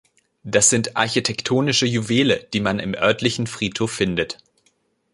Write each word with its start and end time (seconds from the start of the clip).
Das 0.41 0.71
sind 0.71 0.97
architektonische 0.97 1.85
Juwele, 1.85 2.47
die 2.53 2.59
man 2.59 2.79
im 2.79 2.95
örtlichen 2.95 3.45
Friedhof 3.45 3.91
findet. 3.91 4.39